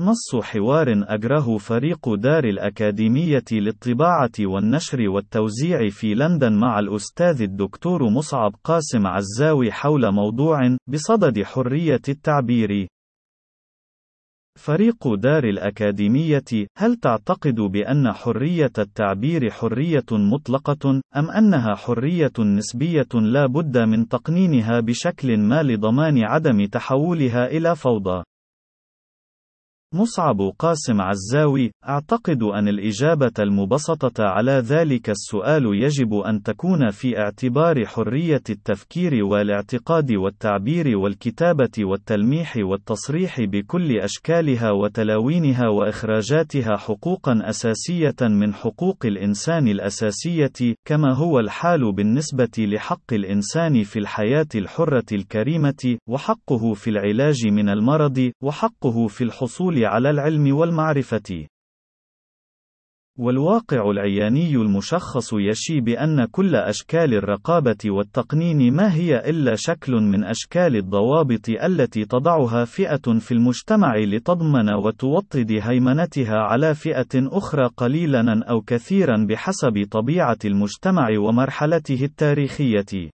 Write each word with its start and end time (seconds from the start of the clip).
نص 0.00 0.36
حوار 0.42 0.86
أجره 0.88 1.58
فريق 1.58 2.14
دار 2.14 2.44
الأكاديمية 2.44 3.44
للطباعة 3.52 4.30
والنشر 4.40 5.08
والتوزيع 5.08 5.88
في 5.88 6.14
لندن 6.14 6.52
مع 6.52 6.78
الأستاذ 6.78 7.42
الدكتور 7.42 8.10
مصعب 8.10 8.54
قاسم 8.64 9.06
عزاوي 9.06 9.72
حول 9.72 10.12
موضوع 10.12 10.76
بصدد 10.88 11.42
حرية 11.42 12.00
التعبير. 12.08 12.88
فريق 14.58 15.14
دار 15.14 15.44
الأكاديمية: 15.44 16.66
هل 16.78 16.96
تعتقد 16.96 17.54
بأن 17.54 18.12
حرية 18.12 18.72
التعبير 18.78 19.50
حرية 19.50 20.06
مطلقة، 20.12 21.00
أم 21.16 21.30
أنها 21.30 21.74
حرية 21.74 22.32
نسبية 22.38 23.08
لا 23.14 23.46
بد 23.46 23.78
من 23.78 24.08
تقنينها 24.08 24.80
بشكل 24.80 25.38
ما 25.38 25.62
لضمان 25.62 26.24
عدم 26.24 26.66
تحولها 26.66 27.46
إلى 27.46 27.76
فوضى؟ 27.76 28.22
مصعب 29.94 30.52
قاسم 30.58 31.00
عزاوي 31.00 31.70
أعتقد 31.88 32.42
أن 32.42 32.68
الإجابة 32.68 33.32
المبسطة 33.38 34.24
على 34.24 34.52
ذلك 34.52 35.10
السؤال 35.10 35.64
يجب 35.74 36.14
أن 36.14 36.42
تكون 36.42 36.90
في 36.90 37.18
اعتبار 37.18 37.86
حرية 37.86 38.42
التفكير 38.50 39.24
والاعتقاد 39.24 40.12
والتعبير 40.12 40.98
والكتابة 40.98 41.70
والتلميح 41.78 42.56
والتصريح 42.56 43.40
بكل 43.40 43.98
أشكالها 43.98 44.70
وتلاوينها 44.70 45.68
وإخراجاتها 45.68 46.76
حقوقًا 46.76 47.40
أساسية 47.48 48.16
من 48.20 48.54
حقوق 48.54 49.06
الإنسان 49.06 49.68
الأساسية، 49.68 50.74
كما 50.86 51.14
هو 51.14 51.38
الحال 51.38 51.92
بالنسبة 51.92 52.50
لحق 52.58 53.12
الإنسان 53.12 53.82
في 53.82 53.98
الحياة 53.98 54.46
الحرة 54.54 55.04
الكريمة، 55.12 55.98
وحقه 56.08 56.74
في 56.74 56.90
العلاج 56.90 57.46
من 57.46 57.68
المرض، 57.68 58.30
وحقه 58.42 59.06
في 59.06 59.24
الحصول 59.24 59.81
على 59.84 60.10
العلم 60.10 60.56
والمعرفة. 60.56 61.46
والواقع 63.18 63.90
العياني 63.90 64.56
المشخص 64.56 65.32
يشي 65.32 65.80
بأن 65.80 66.24
كل 66.24 66.56
أشكال 66.56 67.14
الرقابة 67.14 67.76
والتقنين 67.86 68.74
ما 68.74 68.94
هي 68.94 69.30
إلا 69.30 69.54
شكل 69.54 69.92
من 69.92 70.24
أشكال 70.24 70.76
الضوابط 70.76 71.48
التي 71.48 72.04
تضعها 72.04 72.64
فئة 72.64 73.18
في 73.18 73.32
المجتمع 73.32 73.96
لتضمن 73.96 74.74
وتوطد 74.74 75.58
هيمنتها 75.62 76.36
على 76.36 76.74
فئة 76.74 77.08
أخرى 77.14 77.68
قليلا 77.76 78.44
أو 78.44 78.60
كثيرا 78.60 79.26
بحسب 79.28 79.86
طبيعة 79.90 80.38
المجتمع 80.44 81.08
ومرحلته 81.18 82.04
التاريخية. 82.04 83.10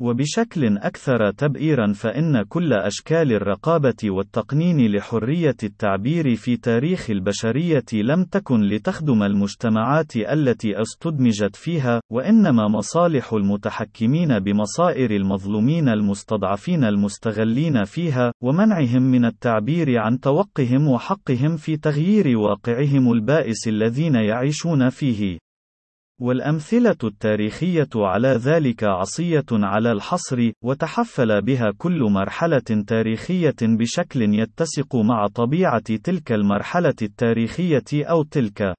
وبشكل 0.00 0.78
أكثر 0.78 1.30
تبئيرا 1.30 1.92
فإن 1.92 2.42
كل 2.42 2.72
أشكال 2.72 3.32
الرقابة 3.32 3.96
والتقنين 4.04 4.92
لحرية 4.92 5.56
التعبير 5.62 6.36
في 6.36 6.56
تاريخ 6.56 7.10
البشرية 7.10 7.84
لم 7.92 8.24
تكن 8.24 8.60
لتخدم 8.60 9.22
المجتمعات 9.22 10.16
التي 10.16 10.82
استدمجت 10.82 11.56
فيها، 11.56 12.00
وإنما 12.12 12.68
مصالح 12.68 13.32
المتحكمين 13.32 14.38
بمصائر 14.38 15.10
المظلومين 15.10 15.88
المستضعفين 15.88 16.84
المستغلين 16.84 17.84
فيها، 17.84 18.32
ومنعهم 18.42 19.02
من 19.02 19.24
التعبير 19.24 19.98
عن 19.98 20.20
توقهم 20.20 20.88
وحقهم 20.88 21.56
في 21.56 21.76
تغيير 21.76 22.38
واقعهم 22.38 23.12
البائس 23.12 23.68
الذين 23.68 24.14
يعيشون 24.14 24.88
فيه. 24.88 25.38
والأمثلة 26.20 26.96
التاريخية 27.04 27.88
على 27.96 28.28
ذلك 28.28 28.84
عصية 28.84 29.44
على 29.52 29.92
الحصر، 29.92 30.50
وتحفل 30.64 31.42
بها 31.42 31.72
كل 31.78 32.02
مرحلة 32.02 32.84
تاريخية 32.86 33.56
بشكل 33.62 34.22
يتسق 34.22 34.96
مع 34.96 35.26
طبيعة 35.26 35.96
تلك 36.04 36.32
المرحلة 36.32 36.94
التاريخية 37.02 38.04
أو 38.04 38.22
تلك. 38.22 38.74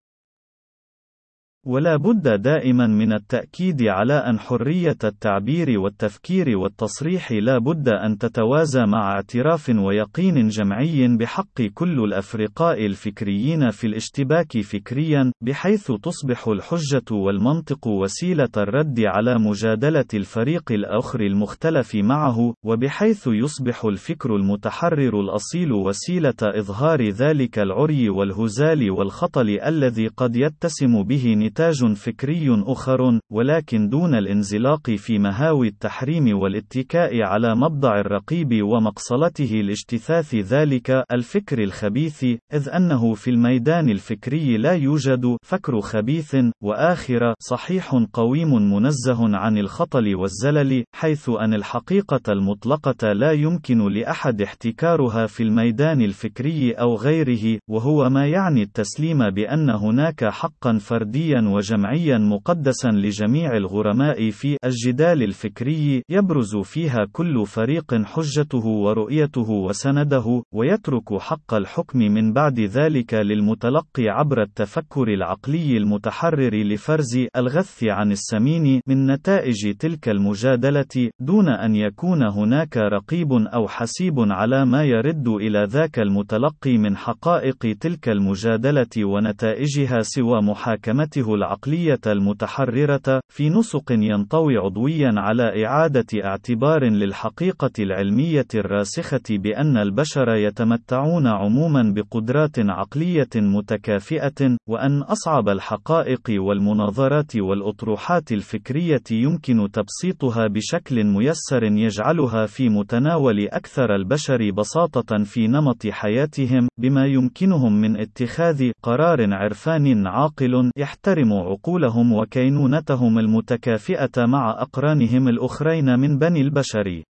ولا 1.65 1.95
بد 1.95 2.41
دائما 2.41 2.87
من 2.87 3.13
التأكيد 3.13 3.83
على 3.83 4.13
أن 4.13 4.39
حرية 4.39 4.97
التعبير 5.03 5.79
والتفكير 5.79 6.57
والتصريح 6.57 7.31
لا 7.31 7.57
بد 7.57 7.89
أن 7.89 8.17
تتوازى 8.17 8.85
مع 8.85 9.11
اعتراف 9.11 9.69
ويقين 9.69 10.47
جمعي 10.47 11.07
بحق 11.17 11.61
كل 11.73 12.03
الأفرقاء 12.03 12.85
الفكريين 12.85 13.69
في 13.69 13.87
الاشتباك 13.87 14.61
فكريا، 14.61 15.31
بحيث 15.41 15.91
تصبح 15.91 16.47
الحجة 16.47 17.11
والمنطق 17.11 17.87
وسيلة 17.87 18.49
الرد 18.57 18.99
على 18.99 19.39
مجادلة 19.39 20.05
الفريق 20.13 20.71
الآخر 20.71 21.21
المختلف 21.21 21.95
معه، 21.95 22.53
وبحيث 22.65 23.27
يصبح 23.27 23.85
الفكر 23.85 24.35
المتحرر 24.35 25.19
الأصيل 25.19 25.71
وسيلة 25.71 26.33
إظهار 26.41 27.09
ذلك 27.09 27.59
العري 27.59 28.09
والهزال 28.09 28.91
والخطل 28.91 29.59
الذي 29.65 30.07
قد 30.07 30.35
يتسم 30.35 31.03
به 31.03 31.35
نتاج 31.51 31.93
فكري 31.93 32.63
أخر، 32.67 33.19
ولكن 33.31 33.89
دون 33.89 34.15
الانزلاق 34.15 34.91
في 34.91 35.19
مهاوي 35.19 35.67
التحريم 35.67 36.37
والاتكاء 36.37 37.21
على 37.21 37.55
مبضع 37.55 37.99
الرقيب 37.99 38.63
ومقصلته 38.63 39.61
لاجتثاث 39.63 40.35
ذلك 40.35 41.03
الفكر 41.11 41.63
الخبيث، 41.63 42.23
إذ 42.53 42.69
أنه 42.69 43.13
في 43.13 43.29
الميدان 43.29 43.89
الفكري 43.89 44.57
لا 44.57 44.71
يوجد 44.71 45.37
فكر 45.45 45.81
خبيث، 45.81 46.35
وآخر 46.63 47.33
صحيح 47.39 48.05
قويم 48.13 48.73
منزه 48.73 49.37
عن 49.37 49.57
الخطل 49.57 50.15
والزلل، 50.15 50.83
حيث 50.95 51.29
أن 51.29 51.53
الحقيقة 51.53 52.31
المطلقة 52.33 53.13
لا 53.13 53.31
يمكن 53.31 53.87
لأحد 53.87 54.41
احتكارها 54.41 55.25
في 55.25 55.43
الميدان 55.43 56.01
الفكري 56.01 56.71
أو 56.71 56.95
غيره، 56.95 57.59
وهو 57.69 58.09
ما 58.09 58.27
يعني 58.27 58.61
التسليم 58.61 59.29
بأن 59.29 59.69
هناك 59.69 60.25
حقا 60.25 60.77
فرديا 60.77 61.40
وجمعيا 61.47 62.17
مقدسا 62.17 62.87
لجميع 62.87 63.57
الغرماء 63.57 64.29
في 64.29 64.57
الجدال 64.65 65.23
الفكري 65.23 66.03
يبرز 66.09 66.55
فيها 66.55 67.07
كل 67.11 67.45
فريق 67.45 67.95
حجته 68.05 68.65
ورؤيته 68.65 69.49
وسنده 69.51 70.43
ويترك 70.53 71.17
حق 71.19 71.53
الحكم 71.53 71.99
من 71.99 72.33
بعد 72.33 72.59
ذلك 72.59 73.13
للمتلقي 73.13 74.09
عبر 74.09 74.41
التفكر 74.41 75.07
العقلي 75.07 75.77
المتحرر 75.77 76.55
لفرز 76.63 77.17
الغث 77.35 77.83
عن 77.83 78.11
السمين 78.11 78.81
من 78.87 79.11
نتائج 79.11 79.75
تلك 79.75 80.09
المجادلة 80.09 81.09
دون 81.19 81.49
أن 81.49 81.75
يكون 81.75 82.23
هناك 82.23 82.77
رقيب 82.77 83.31
أو 83.33 83.67
حسيب 83.67 84.15
على 84.19 84.65
ما 84.65 84.83
يرد 84.83 85.27
إلى 85.27 85.63
ذاك 85.63 85.99
المتلقي 85.99 86.77
من 86.77 86.97
حقائق 86.97 87.77
تلك 87.79 88.09
المجادلة 88.09 89.05
ونتائجها 89.05 89.99
سوى 90.01 90.41
محاكمته 90.41 91.30
العقلية 91.35 91.99
المتحررة، 92.07 93.21
في 93.29 93.49
نسق 93.49 93.91
ينطوي 93.91 94.57
عضويا 94.57 95.11
على 95.17 95.65
إعادة 95.65 96.05
اعتبار 96.25 96.83
للحقيقة 96.83 97.71
العلمية 97.79 98.47
الراسخة 98.55 99.21
بأن 99.29 99.77
البشر 99.77 100.29
يتمتعون 100.29 101.27
عموما 101.27 101.93
بقدرات 101.95 102.59
عقلية 102.59 103.29
متكافئة، 103.35 104.57
وأن 104.69 105.01
أصعب 105.01 105.49
الحقائق 105.49 106.21
والمناظرات 106.29 107.35
والأطروحات 107.35 108.31
الفكرية 108.31 109.03
يمكن 109.11 109.71
تبسيطها 109.73 110.47
بشكل 110.47 111.03
ميسر 111.03 111.63
يجعلها 111.63 112.45
في 112.45 112.69
متناول 112.69 113.47
أكثر 113.47 113.95
البشر 113.95 114.51
بساطة 114.51 115.23
في 115.23 115.47
نمط 115.47 115.87
حياتهم، 115.87 116.67
بما 116.79 117.05
يمكنهم 117.05 117.81
من 117.81 117.99
اتخاذ 117.99 118.71
قرار 118.83 119.33
عرفاني 119.33 120.09
عاقل 120.09 120.71
يحترم 120.77 121.20
يحترم 121.21 121.33
عقولهم 121.33 122.13
وكينونتهم 122.13 123.19
المتكافئة 123.19 124.25
مع 124.25 124.51
أقرانهم 124.61 125.27
الأخرين 125.27 125.99
من 125.99 126.17
بني 126.17 126.41
البشر. 126.41 127.03